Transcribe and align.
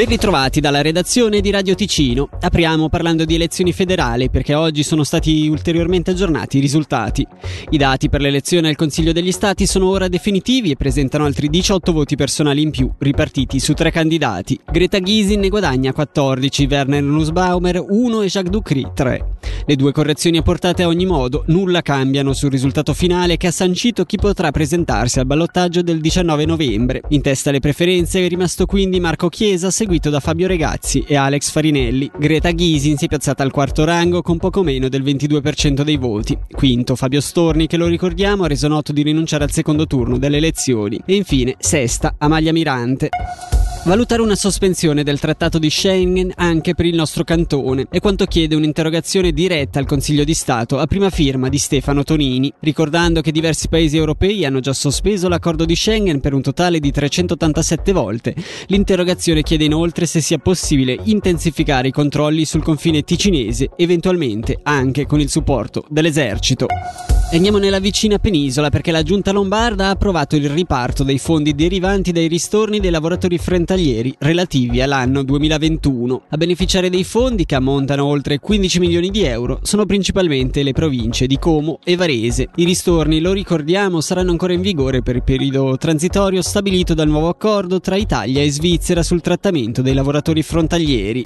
Ben 0.00 0.08
ritrovati 0.08 0.60
dalla 0.60 0.80
redazione 0.80 1.42
di 1.42 1.50
Radio 1.50 1.74
Ticino. 1.74 2.30
Apriamo 2.40 2.88
parlando 2.88 3.26
di 3.26 3.34
elezioni 3.34 3.70
federali 3.70 4.30
perché 4.30 4.54
oggi 4.54 4.82
sono 4.82 5.04
stati 5.04 5.46
ulteriormente 5.46 6.12
aggiornati 6.12 6.56
i 6.56 6.60
risultati. 6.62 7.26
I 7.68 7.76
dati 7.76 8.08
per 8.08 8.22
l'elezione 8.22 8.70
al 8.70 8.76
Consiglio 8.76 9.12
degli 9.12 9.30
Stati 9.30 9.66
sono 9.66 9.90
ora 9.90 10.08
definitivi 10.08 10.70
e 10.70 10.76
presentano 10.76 11.26
altri 11.26 11.50
18 11.50 11.92
voti 11.92 12.16
personali 12.16 12.62
in 12.62 12.70
più, 12.70 12.90
ripartiti 12.96 13.60
su 13.60 13.74
tre 13.74 13.90
candidati. 13.90 14.58
Greta 14.72 15.00
Gysin 15.00 15.40
ne 15.40 15.50
guadagna 15.50 15.92
14, 15.92 16.66
Werner 16.70 17.02
Nussbaumer 17.02 17.84
1 17.86 18.22
e 18.22 18.26
Jacques 18.26 18.50
Ducry 18.50 18.86
3. 18.94 19.29
Le 19.66 19.76
due 19.76 19.92
correzioni 19.92 20.38
apportate 20.38 20.82
a 20.82 20.88
ogni 20.88 21.06
modo 21.06 21.44
nulla 21.48 21.82
cambiano 21.82 22.32
sul 22.32 22.50
risultato 22.50 22.94
finale 22.94 23.36
che 23.36 23.48
ha 23.48 23.52
sancito 23.52 24.04
chi 24.04 24.16
potrà 24.16 24.50
presentarsi 24.50 25.18
al 25.18 25.26
ballottaggio 25.26 25.82
del 25.82 26.00
19 26.00 26.44
novembre. 26.44 27.02
In 27.08 27.20
testa 27.20 27.50
alle 27.50 27.60
preferenze 27.60 28.24
è 28.24 28.28
rimasto 28.28 28.66
quindi 28.66 29.00
Marco 29.00 29.28
Chiesa, 29.28 29.70
seguito 29.70 30.10
da 30.10 30.20
Fabio 30.20 30.46
Regazzi 30.46 31.04
e 31.06 31.16
Alex 31.16 31.50
Farinelli. 31.50 32.10
Greta 32.18 32.50
Ghisin 32.50 32.96
si 32.96 33.04
è 33.04 33.08
piazzata 33.08 33.42
al 33.42 33.50
quarto 33.50 33.84
rango 33.84 34.22
con 34.22 34.38
poco 34.38 34.62
meno 34.62 34.88
del 34.88 35.02
22% 35.02 35.82
dei 35.82 35.96
voti. 35.96 36.36
Quinto 36.50 36.96
Fabio 36.96 37.20
Storni, 37.20 37.66
che 37.66 37.76
lo 37.76 37.86
ricordiamo, 37.86 38.44
ha 38.44 38.48
reso 38.48 38.68
noto 38.68 38.92
di 38.92 39.02
rinunciare 39.02 39.44
al 39.44 39.52
secondo 39.52 39.86
turno 39.86 40.18
delle 40.18 40.38
elezioni. 40.38 41.00
E 41.04 41.14
infine, 41.14 41.56
sesta 41.58 42.14
Amalia 42.18 42.52
Mirante. 42.52 43.08
Valutare 43.82 44.20
una 44.20 44.36
sospensione 44.36 45.02
del 45.02 45.18
trattato 45.18 45.58
di 45.58 45.70
Schengen 45.70 46.32
anche 46.36 46.74
per 46.74 46.84
il 46.84 46.94
nostro 46.94 47.24
cantone 47.24 47.86
è 47.90 47.98
quanto 47.98 48.26
chiede 48.26 48.54
un'interrogazione 48.54 49.32
diretta 49.32 49.78
al 49.78 49.86
Consiglio 49.86 50.22
di 50.22 50.34
Stato 50.34 50.78
a 50.78 50.86
prima 50.86 51.08
firma 51.08 51.48
di 51.48 51.56
Stefano 51.56 52.04
Tonini, 52.04 52.52
ricordando 52.60 53.22
che 53.22 53.32
diversi 53.32 53.68
paesi 53.68 53.96
europei 53.96 54.44
hanno 54.44 54.60
già 54.60 54.74
sospeso 54.74 55.28
l'accordo 55.28 55.64
di 55.64 55.74
Schengen 55.74 56.20
per 56.20 56.34
un 56.34 56.42
totale 56.42 56.78
di 56.78 56.90
387 56.90 57.92
volte. 57.92 58.34
L'interrogazione 58.66 59.42
chiede 59.42 59.64
inoltre 59.64 60.04
se 60.04 60.20
sia 60.20 60.36
possibile 60.36 60.98
intensificare 61.04 61.88
i 61.88 61.92
controlli 61.92 62.44
sul 62.44 62.62
confine 62.62 63.02
ticinese, 63.02 63.70
eventualmente 63.76 64.58
anche 64.62 65.06
con 65.06 65.20
il 65.20 65.30
supporto 65.30 65.86
dell'esercito. 65.88 66.66
Andiamo 67.32 67.58
nella 67.58 67.78
vicina 67.78 68.18
penisola 68.18 68.70
perché 68.70 68.90
la 68.90 69.04
giunta 69.04 69.30
lombarda 69.30 69.86
ha 69.86 69.90
approvato 69.90 70.34
il 70.34 70.50
riparto 70.50 71.04
dei 71.04 71.18
fondi 71.18 71.54
derivanti 71.54 72.10
dai 72.10 72.26
ristorni 72.26 72.80
dei 72.80 72.90
lavoratori 72.90 73.38
frontalieri 73.70 74.12
relativi 74.18 74.80
all'anno 74.80 75.22
2021. 75.22 76.22
A 76.30 76.36
beneficiare 76.36 76.90
dei 76.90 77.04
fondi, 77.04 77.46
che 77.46 77.54
ammontano 77.54 78.04
oltre 78.04 78.40
15 78.40 78.80
milioni 78.80 79.10
di 79.10 79.22
euro, 79.22 79.60
sono 79.62 79.86
principalmente 79.86 80.64
le 80.64 80.72
province 80.72 81.26
di 81.26 81.38
Como 81.38 81.78
e 81.84 81.94
Varese. 81.94 82.48
I 82.56 82.64
ristorni, 82.64 83.20
lo 83.20 83.32
ricordiamo, 83.32 84.00
saranno 84.00 84.32
ancora 84.32 84.54
in 84.54 84.60
vigore 84.60 85.02
per 85.02 85.14
il 85.14 85.22
periodo 85.22 85.76
transitorio 85.76 86.42
stabilito 86.42 86.94
dal 86.94 87.08
nuovo 87.08 87.28
accordo 87.28 87.80
tra 87.80 87.94
Italia 87.94 88.42
e 88.42 88.50
Svizzera 88.50 89.04
sul 89.04 89.20
trattamento 89.20 89.82
dei 89.82 89.94
lavoratori 89.94 90.42
frontalieri. 90.42 91.22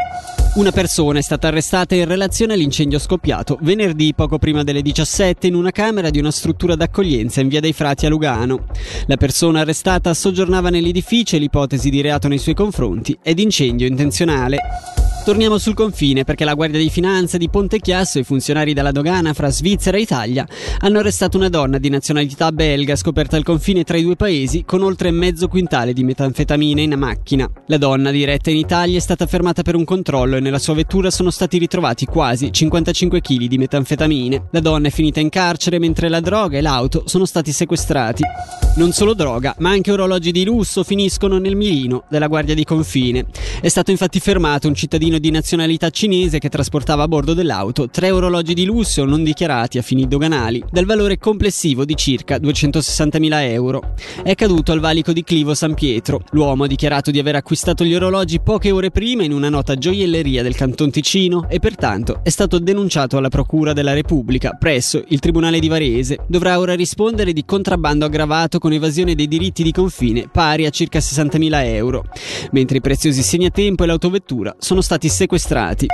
Una 0.54 0.70
persona 0.70 1.18
è 1.18 1.22
stata 1.22 1.48
arrestata 1.48 1.96
in 1.96 2.04
relazione 2.04 2.52
all'incendio 2.52 3.00
scoppiato 3.00 3.58
venerdì 3.62 4.14
poco 4.14 4.38
prima 4.38 4.62
delle 4.62 4.82
17 4.82 5.48
in 5.48 5.56
una 5.56 5.72
camera 5.72 6.10
di 6.10 6.20
una 6.20 6.30
struttura 6.30 6.76
d'accoglienza 6.76 7.40
in 7.40 7.48
via 7.48 7.58
dei 7.58 7.72
Frati 7.72 8.06
a 8.06 8.08
Lugano. 8.08 8.66
La 9.06 9.16
persona 9.16 9.62
arrestata 9.62 10.14
soggiornava 10.14 10.70
nell'edificio 10.70 11.34
e 11.34 11.40
l'ipotesi 11.40 11.90
di 11.90 12.00
reato 12.00 12.28
nei 12.34 12.42
suoi 12.42 12.54
confronti 12.56 13.16
è 13.22 13.32
di 13.32 13.42
incendio 13.42 13.86
intenzionale. 13.86 15.03
Torniamo 15.24 15.56
sul 15.56 15.72
confine 15.72 16.22
perché 16.22 16.44
la 16.44 16.52
Guardia 16.52 16.78
di 16.78 16.90
Finanza 16.90 17.38
di 17.38 17.48
Ponte 17.48 17.78
Chiasso 17.78 18.18
e 18.18 18.20
i 18.20 18.24
funzionari 18.24 18.74
della 18.74 18.92
dogana 18.92 19.32
fra 19.32 19.48
Svizzera 19.48 19.96
e 19.96 20.02
Italia 20.02 20.46
hanno 20.80 20.98
arrestato 20.98 21.38
una 21.38 21.48
donna 21.48 21.78
di 21.78 21.88
nazionalità 21.88 22.52
belga 22.52 22.94
scoperta 22.94 23.34
al 23.38 23.42
confine 23.42 23.84
tra 23.84 23.96
i 23.96 24.02
due 24.02 24.16
paesi 24.16 24.64
con 24.66 24.82
oltre 24.82 25.10
mezzo 25.10 25.48
quintale 25.48 25.94
di 25.94 26.04
metanfetamine 26.04 26.82
in 26.82 26.92
macchina. 26.98 27.50
La 27.68 27.78
donna 27.78 28.10
diretta 28.10 28.50
in 28.50 28.58
Italia 28.58 28.98
è 28.98 29.00
stata 29.00 29.24
fermata 29.24 29.62
per 29.62 29.76
un 29.76 29.84
controllo 29.84 30.36
e 30.36 30.40
nella 30.40 30.58
sua 30.58 30.74
vettura 30.74 31.10
sono 31.10 31.30
stati 31.30 31.56
ritrovati 31.56 32.04
quasi 32.04 32.52
55 32.52 33.22
kg 33.22 33.46
di 33.46 33.56
metanfetamine. 33.56 34.48
La 34.50 34.60
donna 34.60 34.88
è 34.88 34.90
finita 34.90 35.20
in 35.20 35.30
carcere 35.30 35.78
mentre 35.78 36.10
la 36.10 36.20
droga 36.20 36.58
e 36.58 36.60
l'auto 36.60 37.04
sono 37.06 37.24
stati 37.24 37.50
sequestrati. 37.50 38.22
Non 38.76 38.92
solo 38.92 39.14
droga, 39.14 39.54
ma 39.60 39.70
anche 39.70 39.90
orologi 39.90 40.32
di 40.32 40.44
lusso 40.44 40.84
finiscono 40.84 41.38
nel 41.38 41.56
mirino 41.56 42.04
della 42.10 42.26
Guardia 42.26 42.54
di 42.54 42.64
Confine. 42.64 43.24
È 43.60 43.68
stato 43.68 43.90
infatti 43.90 44.20
fermato 44.20 44.68
un 44.68 44.74
cittadino 44.74 45.13
cittadino 45.14 45.18
di 45.18 45.30
nazionalità 45.30 45.90
cinese 45.90 46.38
che 46.38 46.48
trasportava 46.48 47.04
a 47.04 47.08
bordo 47.08 47.34
dell'auto 47.34 47.88
tre 47.88 48.10
orologi 48.10 48.54
di 48.54 48.64
lusso 48.64 49.04
non 49.04 49.22
dichiarati 49.22 49.78
a 49.78 49.82
fini 49.82 50.06
doganali, 50.06 50.62
dal 50.70 50.84
valore 50.84 51.18
complessivo 51.18 51.84
di 51.84 51.94
circa 51.96 52.36
260.000 52.36 53.50
euro. 53.50 53.94
È 54.22 54.34
caduto 54.34 54.72
al 54.72 54.80
valico 54.80 55.12
di 55.12 55.22
Clivo 55.22 55.54
San 55.54 55.74
Pietro. 55.74 56.22
L'uomo 56.30 56.64
ha 56.64 56.66
dichiarato 56.66 57.10
di 57.10 57.18
aver 57.18 57.36
acquistato 57.36 57.84
gli 57.84 57.94
orologi 57.94 58.40
poche 58.40 58.70
ore 58.70 58.90
prima 58.90 59.24
in 59.24 59.32
una 59.32 59.48
nota 59.48 59.76
gioielleria 59.76 60.42
del 60.42 60.54
Canton 60.54 60.90
Ticino 60.90 61.48
e 61.48 61.58
pertanto 61.58 62.20
è 62.22 62.30
stato 62.30 62.58
denunciato 62.58 63.16
alla 63.16 63.28
Procura 63.28 63.72
della 63.72 63.92
Repubblica 63.92 64.52
presso 64.58 65.02
il 65.08 65.20
Tribunale 65.20 65.58
di 65.58 65.68
Varese. 65.68 66.18
Dovrà 66.26 66.58
ora 66.58 66.74
rispondere 66.74 67.32
di 67.32 67.44
contrabbando 67.44 68.04
aggravato 68.04 68.58
con 68.58 68.72
evasione 68.72 69.14
dei 69.14 69.28
diritti 69.28 69.62
di 69.62 69.72
confine 69.72 70.28
pari 70.30 70.66
a 70.66 70.70
circa 70.70 70.98
60.000 70.98 71.64
euro, 71.66 72.04
mentre 72.52 72.78
i 72.78 72.80
preziosi 72.80 73.22
segnatempo 73.22 73.84
e 73.84 73.86
l'autovettura 73.86 74.54
sono 74.58 74.80
stati 74.80 75.03
stati 75.04 75.08
sequestrati. 75.08 75.86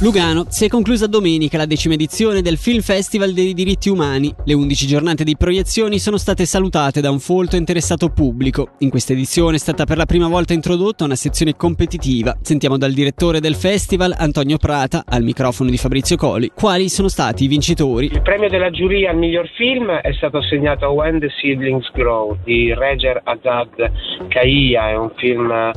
Lugano 0.00 0.46
si 0.48 0.64
è 0.64 0.68
conclusa 0.68 1.06
domenica 1.06 1.56
la 1.56 1.66
decima 1.66 1.94
edizione 1.94 2.42
del 2.42 2.56
Film 2.56 2.80
Festival 2.80 3.32
dei 3.32 3.54
diritti 3.54 3.88
umani. 3.88 4.34
Le 4.44 4.54
11 4.54 4.86
giornate 4.86 5.22
di 5.22 5.36
proiezioni 5.36 5.98
sono 5.98 6.16
state 6.16 6.44
salutate 6.44 7.00
da 7.00 7.10
un 7.10 7.20
folto 7.20 7.54
interessato 7.54 8.08
pubblico. 8.08 8.72
In 8.78 8.90
questa 8.90 9.12
edizione 9.12 9.56
è 9.56 9.60
stata 9.60 9.84
per 9.84 9.96
la 9.96 10.06
prima 10.06 10.26
volta 10.26 10.54
introdotta 10.54 11.04
una 11.04 11.14
sezione 11.14 11.54
competitiva. 11.54 12.36
Sentiamo 12.42 12.78
dal 12.78 12.92
direttore 12.92 13.38
del 13.38 13.54
festival, 13.54 14.14
Antonio 14.16 14.56
Prata, 14.56 15.04
al 15.06 15.22
microfono 15.22 15.70
di 15.70 15.76
Fabrizio 15.76 16.16
Coli, 16.16 16.50
quali 16.52 16.88
sono 16.88 17.08
stati 17.08 17.44
i 17.44 17.48
vincitori. 17.48 18.06
Il 18.06 18.22
premio 18.22 18.48
della 18.48 18.70
giuria 18.70 19.10
al 19.10 19.16
miglior 19.16 19.48
film 19.54 19.88
è 19.90 20.12
stato 20.14 20.38
assegnato 20.38 20.84
a 20.84 20.88
When 20.88 21.20
the 21.20 21.28
Seedlings 21.40 21.90
Grow 21.92 22.36
di 22.42 22.74
Reger 22.74 23.20
Azad 23.22 23.92
Kaia, 24.28 24.90
è 24.90 24.96
un 24.96 25.12
film 25.16 25.70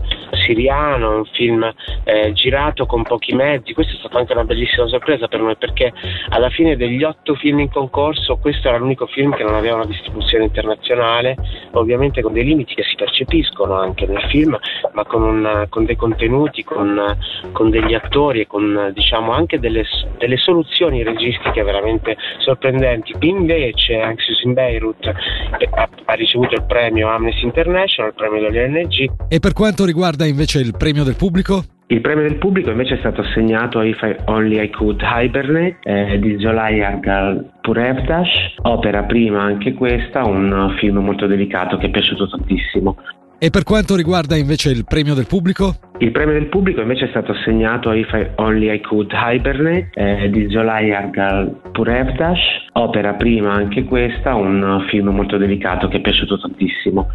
siriano, 0.46 1.18
un 1.18 1.26
film 1.26 1.64
eh, 2.04 2.34
girato 2.34 2.75
con 2.86 3.04
pochi 3.04 3.34
mezzi. 3.34 3.74
Questa 3.74 3.94
è 3.94 3.98
stata 4.00 4.18
anche 4.18 4.34
una 4.34 4.44
bellissima 4.44 4.88
sorpresa 4.88 5.30
per 5.30 5.40
noi 5.40 5.56
perché 5.56 5.94
alla 6.30 6.50
fine 6.50 6.76
degli 6.76 7.04
otto 7.04 7.36
film 7.36 7.60
in 7.60 7.70
concorso 7.70 8.36
questo 8.36 8.68
era 8.68 8.78
l'unico 8.78 9.06
film 9.08 9.34
che 9.34 9.44
non 9.44 9.56
aveva 9.56 9.76
una 9.76 9.86
distribuzione 9.86 10.44
internazionale, 10.44 11.38
ovviamente 11.72 12.22
con 12.22 12.34
dei 12.34 12.44
limiti 12.44 12.76
che 12.76 12.84
si 12.84 12.96
percepiscono 12.96 13.76
anche 13.76 14.06
nel 14.06 14.22
film, 14.30 14.58
ma 14.94 15.06
con, 15.06 15.24
un, 15.24 15.66
con 15.70 15.86
dei 15.86 15.96
contenuti, 15.96 16.64
con, 16.64 17.18
con, 17.52 17.70
degli 17.70 17.94
attori 17.94 18.42
e 18.42 18.48
con 18.48 18.92
diciamo 18.94 19.32
anche 19.32 19.60
delle, 19.60 19.86
delle 20.18 20.38
soluzioni 20.38 21.04
registiche 21.04 21.64
veramente 21.64 22.18
sorprendenti. 22.40 23.14
Invece 23.22 24.00
Anxious 24.00 24.44
in 24.44 24.54
Beirut 24.54 25.06
eh, 25.06 25.70
ha, 25.72 25.90
ha 26.06 26.14
ricevuto 26.14 26.56
il 26.56 26.64
premio 26.66 27.10
Amnesty 27.10 27.44
International, 27.44 28.12
il 28.12 28.16
premio 28.16 28.50
dell'ONG. 28.50 29.12
E 29.30 29.40
per 29.40 29.54
quanto 29.54 29.86
riguarda 29.86 30.26
invece 30.26 30.60
il 30.60 30.76
premio 30.78 31.04
del 31.04 31.16
pubblico? 31.16 31.75
Il 31.88 32.02
premio 32.02 32.24
del 32.24 32.38
pubblico 32.38 32.72
invece 32.72 32.96
è 32.96 32.98
stato 32.98 33.22
assegnato 33.22 33.78
a 33.78 33.86
If 33.86 34.02
I 34.02 34.16
Only 34.26 34.64
I 34.64 34.70
Could 34.72 35.04
Hibernate 35.04 35.78
eh, 35.84 36.18
di 36.18 36.40
Zolai 36.40 36.80
Gal 37.00 37.52
Purevdash, 37.62 38.56
opera 38.64 39.04
prima 39.04 39.44
anche 39.44 39.74
questa, 39.74 40.26
un 40.26 40.76
film 40.80 40.98
molto 40.98 41.28
delicato 41.28 41.78
che 41.78 41.86
è 41.86 41.90
piaciuto 41.92 42.28
tantissimo. 42.28 42.98
E 43.38 43.52
per 43.52 43.64
quanto 43.64 43.96
riguarda 43.96 44.36
invece 44.36 44.72
il 44.72 44.86
premio 44.86 45.14
del 45.14 45.28
pubblico? 45.28 45.76
Il 45.98 46.12
premio 46.12 46.34
del 46.34 46.48
pubblico 46.48 46.82
invece 46.82 47.06
è 47.06 47.10
stato 47.10 47.32
assegnato 47.32 47.90
a 47.90 47.96
If 47.96 48.12
I 48.12 48.28
Only 48.36 48.74
I 48.74 48.82
Could 48.82 49.14
Hibernate 49.14 49.92
eh, 49.94 50.30
di 50.30 50.50
Zolai 50.50 50.94
Argal 50.94 51.62
Purevdash, 51.72 52.68
opera 52.74 53.14
prima 53.14 53.54
anche 53.54 53.86
questa, 53.86 54.36
un 54.36 54.86
film 54.90 55.10
molto 55.10 55.38
delicato 55.38 55.88
che 55.88 55.98
è 55.98 56.02
piaciuto 56.02 56.38
tantissimo. 56.38 57.08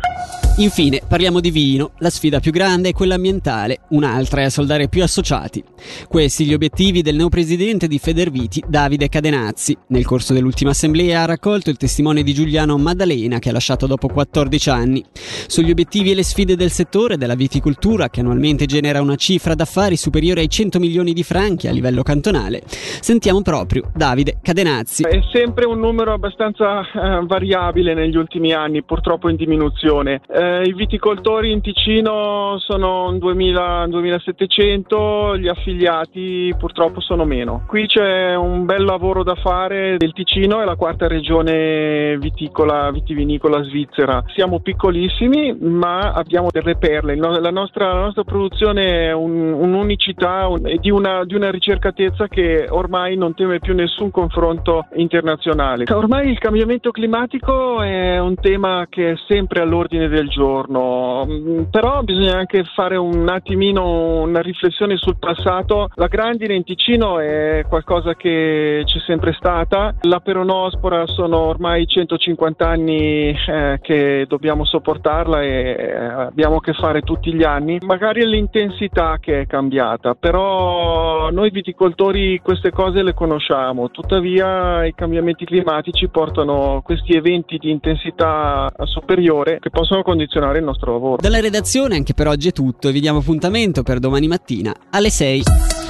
Infine 0.56 1.00
parliamo 1.06 1.40
di 1.40 1.50
vino, 1.50 1.92
la 1.98 2.10
sfida 2.10 2.40
più 2.40 2.52
grande 2.52 2.90
è 2.90 2.92
quella 2.92 3.14
ambientale, 3.14 3.80
un'altra 3.90 4.42
è 4.42 4.44
a 4.44 4.50
soldare 4.50 4.88
più 4.88 5.02
associati. 5.02 5.62
Questi 6.06 6.44
gli 6.44 6.52
obiettivi 6.52 7.00
del 7.02 7.16
neopresidente 7.16 7.86
di 7.86 7.98
Federviti, 7.98 8.62
Davide 8.66 9.08
Cadenazzi. 9.08 9.76
Nel 9.88 10.04
corso 10.04 10.34
dell'ultima 10.34 10.70
assemblea 10.70 11.22
ha 11.22 11.26
raccolto 11.26 11.70
il 11.70 11.78
testimone 11.78 12.22
di 12.22 12.34
Giuliano 12.34 12.76
Maddalena 12.76 13.38
che 13.38 13.48
ha 13.48 13.52
lasciato 13.52 13.86
dopo 13.86 14.08
14 14.08 14.70
anni. 14.70 15.04
Sugli 15.46 15.70
obiettivi 15.70 16.10
e 16.10 16.14
le 16.14 16.24
sfide 16.24 16.56
del 16.56 16.70
settore 16.70 17.16
della 17.16 17.34
viticoltura 17.34 18.10
che 18.10 18.20
annualmente 18.20 18.66
genera 18.70 19.00
una 19.00 19.16
cifra 19.16 19.56
d'affari 19.56 19.96
superiore 19.96 20.42
ai 20.42 20.48
100 20.48 20.78
milioni 20.78 21.12
di 21.12 21.24
franchi 21.24 21.66
a 21.66 21.72
livello 21.72 22.02
cantonale, 22.02 22.62
sentiamo 22.64 23.42
proprio 23.42 23.90
Davide 23.92 24.38
Cadenazzi. 24.40 25.02
È 25.02 25.20
sempre 25.32 25.66
un 25.66 25.80
numero 25.80 26.12
abbastanza 26.12 26.80
eh, 26.82 27.26
variabile 27.26 27.94
negli 27.94 28.16
ultimi 28.16 28.52
anni, 28.52 28.84
purtroppo 28.84 29.28
in 29.28 29.34
diminuzione. 29.34 30.20
Eh, 30.28 30.62
I 30.62 30.72
viticoltori 30.72 31.50
in 31.50 31.60
Ticino 31.60 32.58
sono 32.60 33.12
2000, 33.18 33.88
2700, 33.88 35.36
gli 35.36 35.48
affiliati 35.48 36.54
purtroppo 36.56 37.00
sono 37.00 37.24
meno. 37.24 37.64
Qui 37.66 37.86
c'è 37.88 38.36
un 38.36 38.64
bel 38.66 38.84
lavoro 38.84 39.24
da 39.24 39.34
fare. 39.34 39.96
Il 39.98 40.12
Ticino 40.12 40.60
è 40.62 40.64
la 40.64 40.76
quarta 40.76 41.08
regione 41.08 42.16
viticola, 42.18 42.88
vitivinicola 42.92 43.64
svizzera. 43.64 44.22
Siamo 44.32 44.60
piccolissimi, 44.60 45.56
ma 45.58 46.12
abbiamo 46.12 46.50
delle 46.52 46.76
perle. 46.76 47.16
La 47.16 47.50
nostra, 47.50 47.92
la 47.92 48.00
nostra 48.00 48.22
produzione 48.22 48.58
è 48.68 49.12
un, 49.12 49.52
un'unicità 49.52 50.48
e 50.64 50.78
di 50.78 50.90
una, 50.90 51.24
di 51.24 51.34
una 51.34 51.50
ricercatezza 51.50 52.28
che 52.28 52.66
ormai 52.68 53.16
non 53.16 53.34
teme 53.34 53.58
più 53.58 53.74
nessun 53.74 54.10
confronto 54.10 54.86
internazionale. 54.94 55.84
Ormai 55.92 56.30
il 56.30 56.38
cambiamento 56.38 56.90
climatico 56.90 57.82
è 57.82 58.18
un 58.18 58.34
tema 58.36 58.86
che 58.88 59.12
è 59.12 59.14
sempre 59.26 59.60
all'ordine 59.60 60.08
del 60.08 60.28
giorno, 60.28 61.26
mm, 61.26 61.62
però 61.70 62.02
bisogna 62.02 62.36
anche 62.36 62.64
fare 62.74 62.96
un 62.96 63.28
attimino 63.28 64.22
una 64.22 64.40
riflessione 64.40 64.96
sul 64.96 65.18
passato. 65.18 65.88
La 65.94 66.08
grandine 66.08 66.54
in 66.54 66.64
Ticino 66.64 67.18
è 67.18 67.64
qualcosa 67.68 68.14
che 68.14 68.82
c'è 68.84 68.98
sempre 69.06 69.32
stata, 69.32 69.94
la 70.02 70.20
peronospora 70.20 71.06
sono 71.06 71.38
ormai 71.38 71.86
150 71.86 72.68
anni 72.68 73.30
eh, 73.30 73.78
che 73.80 74.24
dobbiamo 74.28 74.64
sopportarla 74.64 75.42
e 75.42 75.76
eh, 75.78 75.94
abbiamo 75.94 76.56
a 76.56 76.60
che 76.60 76.72
fare 76.72 77.02
tutti 77.02 77.32
gli 77.32 77.42
anni. 77.42 77.78
Magari 77.80 78.22
è 78.22 78.26
l'intensità 78.52 79.18
che 79.20 79.42
è 79.42 79.46
cambiata, 79.46 80.14
però 80.14 81.30
noi 81.30 81.50
viticoltori 81.50 82.40
queste 82.42 82.70
cose 82.70 83.02
le 83.02 83.14
conosciamo, 83.14 83.90
tuttavia 83.90 84.84
i 84.84 84.94
cambiamenti 84.94 85.44
climatici 85.44 86.08
portano 86.08 86.82
questi 86.84 87.12
eventi 87.12 87.58
di 87.58 87.70
intensità 87.70 88.70
superiore 88.84 89.58
che 89.60 89.70
possono 89.70 90.02
condizionare 90.02 90.58
il 90.58 90.64
nostro 90.64 90.92
lavoro. 90.92 91.16
Dalla 91.20 91.40
redazione 91.40 91.94
anche 91.94 92.14
per 92.14 92.26
oggi 92.26 92.48
è 92.48 92.52
tutto 92.52 92.88
e 92.88 92.92
vi 92.92 93.00
diamo 93.00 93.18
appuntamento 93.20 93.82
per 93.82 94.00
domani 94.00 94.26
mattina 94.26 94.74
alle 94.90 95.10
6. 95.10 95.89